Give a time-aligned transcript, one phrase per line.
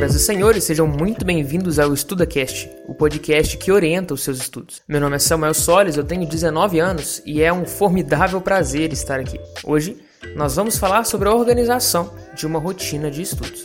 [0.00, 4.80] Senhoras e senhores, sejam muito bem-vindos ao EstudaCast, o podcast que orienta os seus estudos.
[4.88, 9.20] Meu nome é Samuel Solis, eu tenho 19 anos e é um formidável prazer estar
[9.20, 9.38] aqui.
[9.62, 9.98] Hoje,
[10.34, 13.64] nós vamos falar sobre a organização de uma rotina de estudos.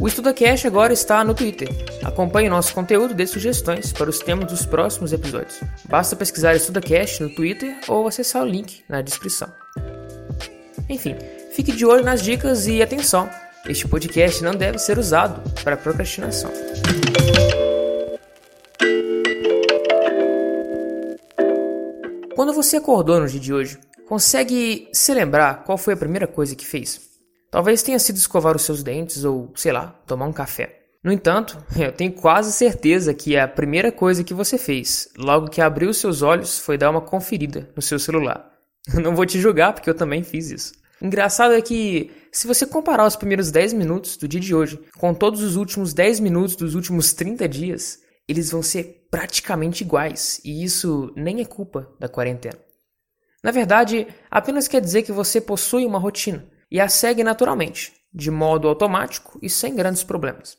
[0.00, 1.68] O EstudaCast agora está no Twitter.
[2.04, 5.58] Acompanhe nosso conteúdo e dê sugestões para os temas dos próximos episódios.
[5.88, 9.52] Basta pesquisar EstudaCast no Twitter ou acessar o link na descrição.
[10.88, 11.16] Enfim,
[11.58, 13.28] fique de olho nas dicas e atenção,
[13.68, 16.52] este podcast não deve ser usado para procrastinação.
[22.36, 23.76] Quando você acordou no dia de hoje,
[24.06, 27.00] consegue se lembrar qual foi a primeira coisa que fez?
[27.50, 30.78] Talvez tenha sido escovar os seus dentes ou, sei lá, tomar um café.
[31.02, 35.60] No entanto, eu tenho quase certeza que a primeira coisa que você fez, logo que
[35.60, 38.48] abriu seus olhos, foi dar uma conferida no seu celular.
[38.94, 40.78] Não vou te julgar porque eu também fiz isso.
[41.00, 45.14] Engraçado é que, se você comparar os primeiros 10 minutos do dia de hoje com
[45.14, 50.62] todos os últimos 10 minutos dos últimos 30 dias, eles vão ser praticamente iguais, e
[50.62, 52.58] isso nem é culpa da quarentena.
[53.42, 58.30] Na verdade, apenas quer dizer que você possui uma rotina e a segue naturalmente, de
[58.30, 60.58] modo automático e sem grandes problemas.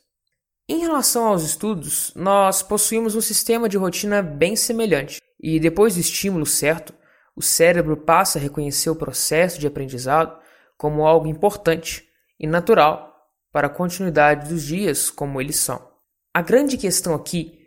[0.68, 6.00] Em relação aos estudos, nós possuímos um sistema de rotina bem semelhante, e depois do
[6.00, 6.94] estímulo certo,
[7.34, 10.38] o cérebro passa a reconhecer o processo de aprendizado
[10.76, 13.10] como algo importante e natural
[13.52, 15.90] para a continuidade dos dias como eles são.
[16.32, 17.58] A grande questão aqui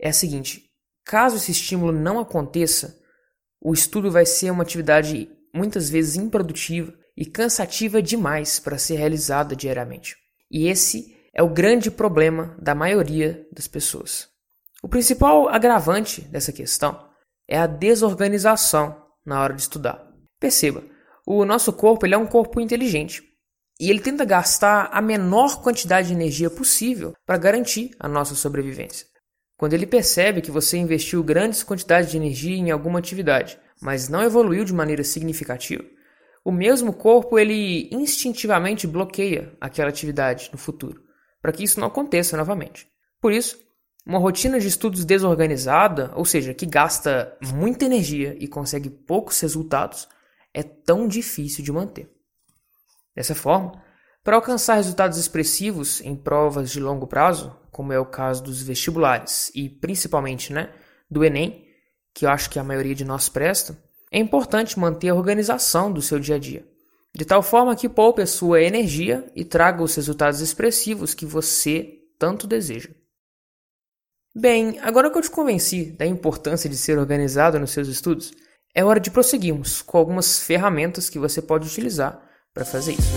[0.00, 0.70] é a seguinte:
[1.04, 2.98] caso esse estímulo não aconteça,
[3.60, 9.54] o estudo vai ser uma atividade muitas vezes improdutiva e cansativa demais para ser realizada
[9.54, 10.16] diariamente.
[10.50, 14.28] E esse é o grande problema da maioria das pessoas.
[14.82, 17.08] O principal agravante dessa questão
[17.48, 20.06] é a desorganização na hora de estudar.
[20.40, 20.82] Perceba,
[21.26, 23.22] o nosso corpo ele é um corpo inteligente
[23.80, 29.06] e ele tenta gastar a menor quantidade de energia possível para garantir a nossa sobrevivência.
[29.56, 34.22] Quando ele percebe que você investiu grandes quantidades de energia em alguma atividade, mas não
[34.22, 35.84] evoluiu de maneira significativa,
[36.44, 41.00] o mesmo corpo ele instintivamente bloqueia aquela atividade no futuro,
[41.40, 42.88] para que isso não aconteça novamente.
[43.20, 43.58] Por isso,
[44.04, 50.08] uma rotina de estudos desorganizada, ou seja, que gasta muita energia e consegue poucos resultados,
[50.52, 52.10] é tão difícil de manter.
[53.14, 53.72] Dessa forma,
[54.24, 59.50] para alcançar resultados expressivos em provas de longo prazo, como é o caso dos vestibulares
[59.54, 60.72] e principalmente né,
[61.10, 61.64] do Enem,
[62.14, 63.76] que eu acho que a maioria de nós presta,
[64.10, 66.66] é importante manter a organização do seu dia a dia,
[67.14, 71.98] de tal forma que poupe a sua energia e traga os resultados expressivos que você
[72.18, 72.90] tanto deseja.
[74.34, 78.32] Bem, agora que eu te convenci da importância de ser organizado nos seus estudos,
[78.74, 82.18] é hora de prosseguirmos com algumas ferramentas que você pode utilizar
[82.54, 83.12] para fazer isso.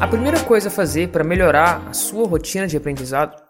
[0.00, 3.42] A primeira coisa a fazer para melhorar a sua rotina de aprendizado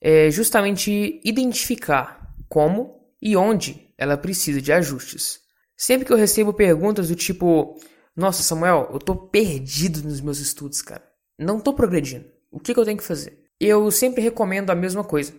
[0.00, 5.40] é justamente identificar como e onde ela precisa de ajustes.
[5.76, 7.76] Sempre que eu recebo perguntas do tipo:
[8.14, 11.09] Nossa, Samuel, eu tô perdido nos meus estudos, cara
[11.40, 12.26] não estou progredindo.
[12.50, 13.46] O que, que eu tenho que fazer?
[13.58, 15.32] Eu sempre recomendo a mesma coisa.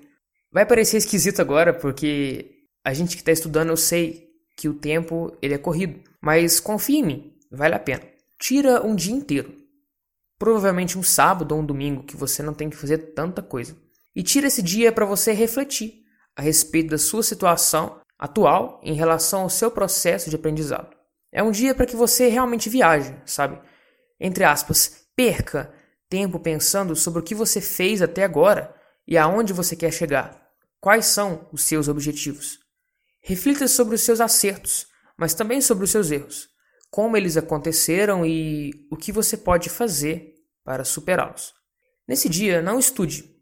[0.51, 5.35] Vai parecer esquisito agora, porque a gente que está estudando, eu sei que o tempo
[5.41, 6.01] ele é corrido.
[6.19, 8.03] Mas confia em mim, vale a pena.
[8.39, 9.55] Tira um dia inteiro.
[10.39, 13.75] Provavelmente um sábado ou um domingo que você não tem que fazer tanta coisa.
[14.15, 16.03] E tira esse dia para você refletir
[16.35, 20.95] a respeito da sua situação atual em relação ao seu processo de aprendizado.
[21.31, 23.59] É um dia para que você realmente viaje, sabe?
[24.19, 25.71] Entre aspas, perca
[26.11, 28.75] tempo pensando sobre o que você fez até agora
[29.07, 30.51] e aonde você quer chegar.
[30.81, 32.59] Quais são os seus objetivos?
[33.21, 36.49] Reflita sobre os seus acertos, mas também sobre os seus erros,
[36.89, 40.35] como eles aconteceram e o que você pode fazer
[40.65, 41.53] para superá-los.
[42.05, 43.33] Nesse dia, não estude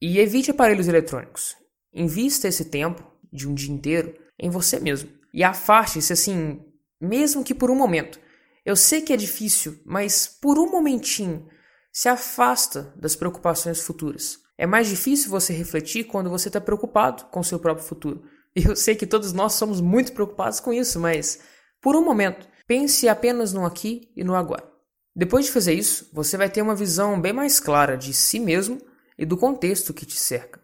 [0.00, 1.56] e evite aparelhos eletrônicos.
[1.92, 3.02] Invista esse tempo,
[3.32, 6.64] de um dia inteiro, em você mesmo e afaste-se assim,
[7.00, 8.20] mesmo que por um momento.
[8.64, 11.48] Eu sei que é difícil, mas por um momentinho
[11.94, 14.40] se afasta das preocupações futuras.
[14.58, 18.24] É mais difícil você refletir quando você está preocupado com seu próprio futuro.
[18.56, 21.40] E eu sei que todos nós somos muito preocupados com isso, mas
[21.80, 24.68] por um momento, pense apenas no aqui e no agora.
[25.14, 28.80] Depois de fazer isso, você vai ter uma visão bem mais clara de si mesmo
[29.16, 30.60] e do contexto que te cerca,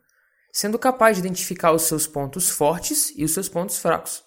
[0.52, 4.24] sendo capaz de identificar os seus pontos fortes e os seus pontos fracos.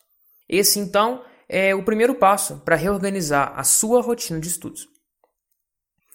[0.47, 4.92] Esse, então, é o primeiro passo para reorganizar a sua rotina de estudos.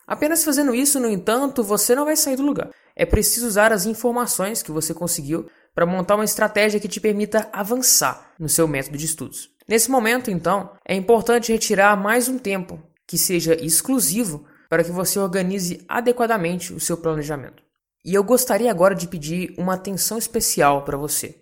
[0.09, 2.71] Apenas fazendo isso, no entanto, você não vai sair do lugar.
[2.97, 7.47] É preciso usar as informações que você conseguiu para montar uma estratégia que te permita
[7.53, 9.51] avançar no seu método de estudos.
[9.69, 15.19] Nesse momento, então, é importante retirar mais um tempo que seja exclusivo para que você
[15.19, 17.63] organize adequadamente o seu planejamento.
[18.03, 21.37] E eu gostaria agora de pedir uma atenção especial para você.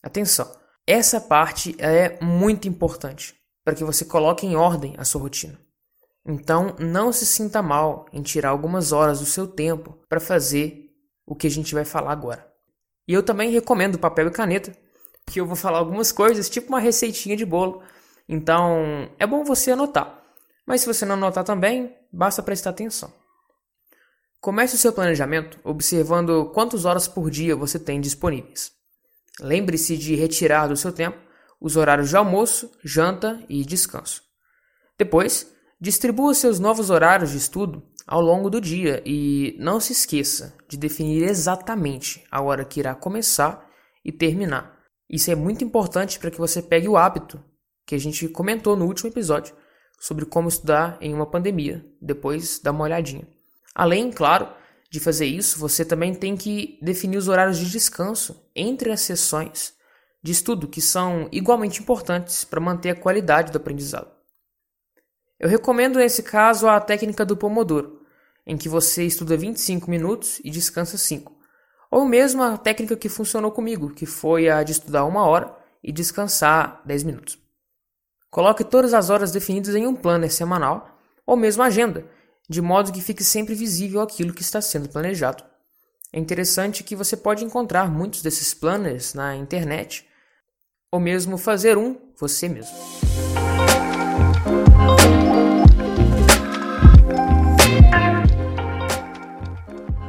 [0.00, 0.48] Atenção,
[0.86, 3.34] essa parte é muito importante
[3.64, 5.63] para que você coloque em ordem a sua rotina.
[6.26, 10.90] Então, não se sinta mal em tirar algumas horas do seu tempo para fazer
[11.26, 12.50] o que a gente vai falar agora.
[13.06, 14.74] E eu também recomendo papel e caneta,
[15.24, 17.82] porque eu vou falar algumas coisas, tipo uma receitinha de bolo.
[18.26, 20.22] Então, é bom você anotar.
[20.66, 23.12] Mas se você não anotar também, basta prestar atenção.
[24.40, 28.72] Comece o seu planejamento observando quantas horas por dia você tem disponíveis.
[29.40, 31.18] Lembre-se de retirar do seu tempo
[31.60, 34.22] os horários de almoço, janta e descanso.
[34.98, 35.53] Depois,
[35.84, 40.78] distribua seus novos horários de estudo ao longo do dia e não se esqueça de
[40.78, 43.68] definir exatamente a hora que irá começar
[44.02, 44.78] e terminar.
[45.10, 47.38] Isso é muito importante para que você pegue o hábito
[47.86, 49.54] que a gente comentou no último episódio
[50.00, 51.84] sobre como estudar em uma pandemia.
[52.00, 53.28] Depois dá uma olhadinha.
[53.74, 54.48] Além, claro,
[54.90, 59.74] de fazer isso, você também tem que definir os horários de descanso entre as sessões
[60.22, 64.13] de estudo, que são igualmente importantes para manter a qualidade do aprendizado.
[65.44, 68.00] Eu recomendo nesse caso a técnica do Pomodoro,
[68.46, 71.36] em que você estuda 25 minutos e descansa 5.
[71.90, 75.92] Ou mesmo a técnica que funcionou comigo, que foi a de estudar uma hora e
[75.92, 77.38] descansar 10 minutos.
[78.30, 82.06] Coloque todas as horas definidas em um planner semanal ou mesmo agenda,
[82.48, 85.44] de modo que fique sempre visível aquilo que está sendo planejado.
[86.10, 90.08] É interessante que você pode encontrar muitos desses planners na internet
[90.90, 92.74] ou mesmo fazer um você mesmo.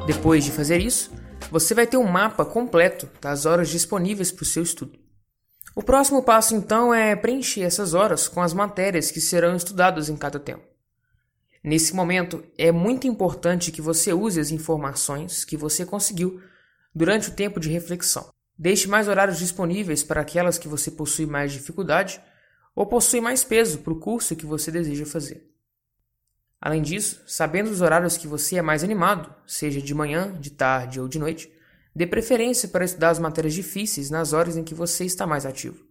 [0.06, 1.12] Depois de fazer isso,
[1.50, 5.00] você vai ter um mapa completo das horas disponíveis para o seu estudo.
[5.75, 10.16] O próximo passo então é preencher essas horas com as matérias que serão estudadas em
[10.16, 10.63] cada tempo.
[11.63, 16.40] Nesse momento, é muito importante que você use as informações que você conseguiu
[16.94, 18.30] durante o tempo de reflexão.
[18.56, 22.22] Deixe mais horários disponíveis para aquelas que você possui mais dificuldade
[22.75, 25.55] ou possui mais peso para o curso que você deseja fazer.
[26.65, 31.00] Além disso, sabendo os horários que você é mais animado, seja de manhã, de tarde
[31.00, 31.47] ou de noite,
[31.95, 35.85] dê preferência para estudar as matérias difíceis nas horas em que você está mais ativo.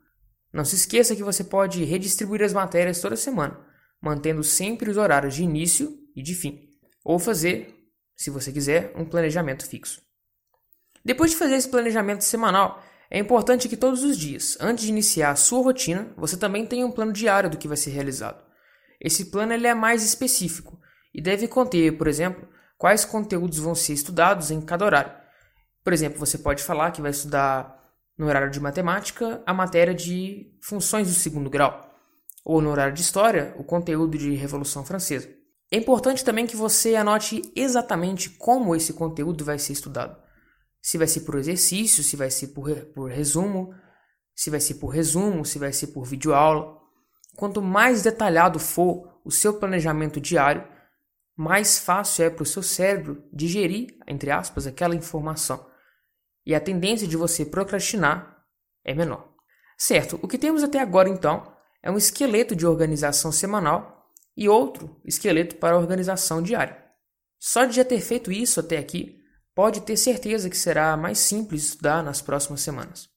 [0.52, 3.56] Não se esqueça que você pode redistribuir as matérias toda semana,
[4.02, 6.68] mantendo sempre os horários de início e de fim,
[7.04, 7.72] ou fazer,
[8.16, 10.02] se você quiser, um planejamento fixo.
[11.04, 15.30] Depois de fazer esse planejamento semanal, é importante que todos os dias, antes de iniciar
[15.30, 18.42] a sua rotina, você também tenha um plano diário do que vai ser realizado.
[19.04, 20.80] Esse plano ele é mais específico
[21.14, 22.48] e deve conter, por exemplo,
[22.78, 25.12] quais conteúdos vão ser estudados em cada horário.
[25.84, 27.78] Por exemplo, você pode falar que vai estudar
[28.16, 31.94] no horário de matemática a matéria de funções do segundo grau,
[32.44, 35.28] ou no horário de história o conteúdo de Revolução Francesa.
[35.70, 40.24] É importante também que você anote exatamente como esse conteúdo vai ser estudado
[40.84, 43.74] se vai ser por exercício, se vai ser por, por resumo,
[44.34, 46.78] se vai ser por resumo, se vai ser por videoaula.
[47.36, 50.66] Quanto mais detalhado for o seu planejamento diário,
[51.36, 55.66] mais fácil é para o seu cérebro digerir, entre aspas, aquela informação.
[56.46, 58.44] E a tendência de você procrastinar
[58.84, 59.32] é menor.
[59.76, 65.00] Certo, o que temos até agora então é um esqueleto de organização semanal e outro
[65.05, 66.82] esqueleto para organização diária.
[67.38, 69.20] Só de já ter feito isso até aqui,
[69.55, 73.08] pode ter certeza que será mais simples estudar nas próximas semanas.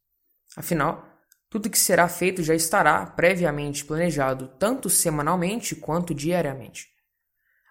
[0.56, 1.07] Afinal,
[1.50, 6.88] tudo que será feito já estará previamente planejado tanto semanalmente quanto diariamente.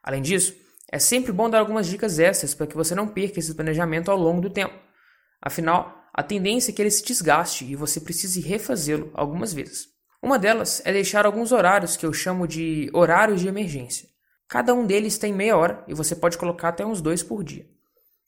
[0.02, 0.54] Além disso,
[0.90, 4.16] é sempre bom dar algumas dicas extras para que você não perca esse planejamento ao
[4.16, 4.75] longo do tempo.
[5.42, 9.88] Afinal, a tendência é que ele se desgaste e você precise refazê-lo algumas vezes.
[10.23, 14.09] Uma delas é deixar alguns horários que eu chamo de horários de emergência.
[14.49, 17.66] Cada um deles tem meia hora e você pode colocar até uns dois por dia.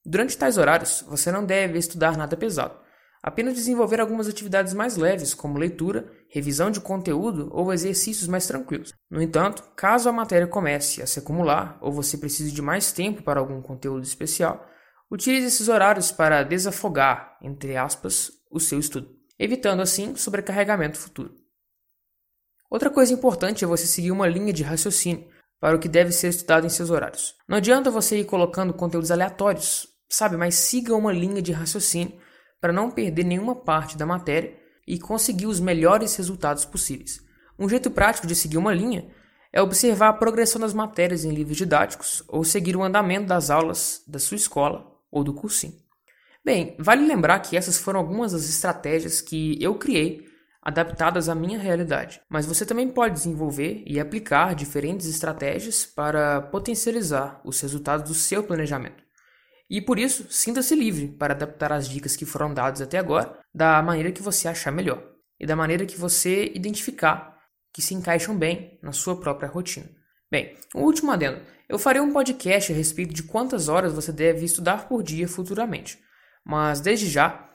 [0.04, 2.78] Durante tais horários, você não deve estudar nada pesado,
[3.22, 8.92] apenas desenvolver algumas atividades mais leves, como leitura, revisão de conteúdo ou exercícios mais tranquilos.
[9.10, 13.22] No entanto, caso a matéria comece a se acumular ou você precise de mais tempo
[13.22, 14.66] para algum conteúdo especial,
[15.10, 19.08] utilize esses horários para desafogar, entre aspas, o seu estudo,
[19.38, 21.34] evitando assim sobrecarregamento futuro.
[22.70, 25.26] Outra coisa importante é você seguir uma linha de raciocínio
[25.58, 27.34] para o que deve ser estudado em seus horários.
[27.48, 30.36] Não adianta você ir colocando conteúdos aleatórios sabe?
[30.36, 32.18] Mas siga uma linha de raciocínio
[32.60, 37.22] para não perder nenhuma parte da matéria e conseguir os melhores resultados possíveis.
[37.58, 39.06] Um jeito prático de seguir uma linha
[39.52, 44.02] é observar a progressão das matérias em livros didáticos ou seguir o andamento das aulas
[44.06, 45.74] da sua escola ou do cursinho.
[46.44, 50.26] Bem, vale lembrar que essas foram algumas das estratégias que eu criei
[50.62, 52.20] adaptadas à minha realidade.
[52.28, 58.42] Mas você também pode desenvolver e aplicar diferentes estratégias para potencializar os resultados do seu
[58.42, 59.07] planejamento.
[59.70, 63.82] E por isso, sinta-se livre para adaptar as dicas que foram dadas até agora da
[63.82, 65.02] maneira que você achar melhor
[65.38, 67.38] e da maneira que você identificar
[67.72, 69.88] que se encaixam bem na sua própria rotina.
[70.30, 71.40] Bem, um último adendo.
[71.68, 75.98] Eu farei um podcast a respeito de quantas horas você deve estudar por dia futuramente.
[76.44, 77.46] Mas desde já,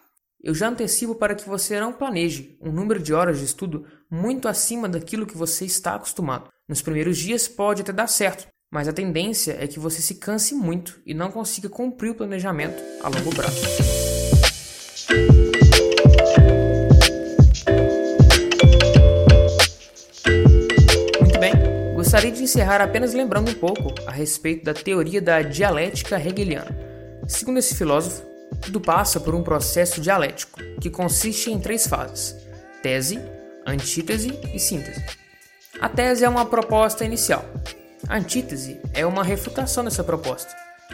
[0.42, 4.48] eu já antecipo para que você não planeje um número de horas de estudo muito
[4.48, 6.50] acima daquilo que você está acostumado.
[6.68, 10.56] Nos primeiros dias pode até dar certo, mas a tendência é que você se canse
[10.56, 13.62] muito e não consiga cumprir o planejamento a longo prazo.
[21.22, 21.54] Muito bem,
[21.94, 26.76] gostaria de encerrar apenas lembrando um pouco a respeito da teoria da dialética hegeliana.
[27.28, 28.24] Segundo esse filósofo,
[28.60, 32.36] tudo passa por um processo dialético, que consiste em três fases:
[32.82, 33.20] tese,
[33.68, 35.06] antítese e síntese.
[35.80, 37.46] A tese é uma proposta inicial,
[38.08, 40.54] a antítese é uma refutação dessa proposta,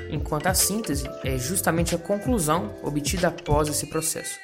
[0.09, 4.37] enquanto a síntese é justamente a conclusão obtida após esse processo.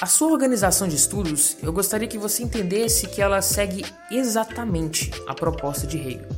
[0.00, 5.34] A sua organização de estudos, eu gostaria que você entendesse que ela segue exatamente a
[5.34, 6.28] proposta de Hegel.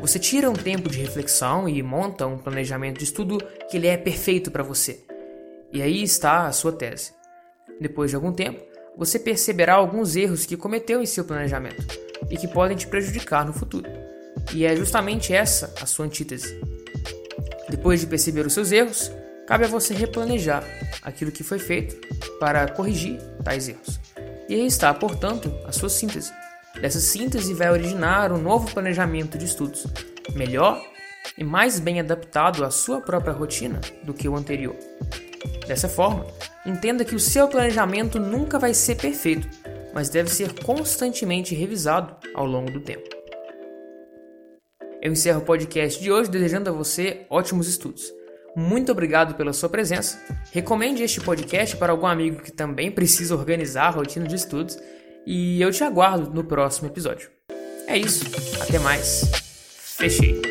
[0.00, 3.96] Você tira um tempo de reflexão e monta um planejamento de estudo que ele é
[3.96, 5.04] perfeito para você.
[5.72, 7.12] E aí está a sua tese.
[7.80, 8.62] Depois de algum tempo,
[8.96, 11.84] você perceberá alguns erros que cometeu em seu planejamento
[12.30, 14.05] e que podem te prejudicar no futuro.
[14.54, 16.60] E é justamente essa a sua antítese.
[17.68, 19.10] Depois de perceber os seus erros,
[19.46, 20.64] cabe a você replanejar
[21.02, 21.96] aquilo que foi feito
[22.38, 24.00] para corrigir tais erros.
[24.48, 26.32] E aí está, portanto, a sua síntese.
[26.80, 29.86] Dessa síntese vai originar um novo planejamento de estudos,
[30.34, 30.80] melhor
[31.36, 34.76] e mais bem adaptado à sua própria rotina do que o anterior.
[35.66, 36.26] Dessa forma,
[36.64, 39.48] entenda que o seu planejamento nunca vai ser perfeito,
[39.92, 43.15] mas deve ser constantemente revisado ao longo do tempo.
[45.06, 48.12] Eu encerro o podcast de hoje desejando a você ótimos estudos.
[48.56, 50.20] Muito obrigado pela sua presença.
[50.50, 54.76] Recomende este podcast para algum amigo que também precisa organizar a rotina de estudos
[55.24, 57.30] e eu te aguardo no próximo episódio.
[57.86, 58.24] É isso,
[58.60, 59.30] até mais.
[59.96, 60.42] Fechei.